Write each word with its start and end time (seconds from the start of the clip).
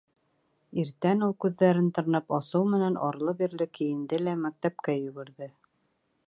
Иртән 0.83 1.19
ул 1.27 1.35
күҙҙәрен 1.45 1.91
тырнап 1.97 2.35
асыу 2.37 2.65
менән, 2.77 2.97
арлы-бирле 3.09 3.69
кейенде 3.81 4.21
лә 4.29 4.35
мәктәпкә 4.47 4.97
йүгерҙе. 5.05 5.53